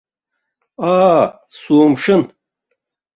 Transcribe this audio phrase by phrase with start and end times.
[0.93, 1.23] Аа,
[1.59, 2.21] сумшьын.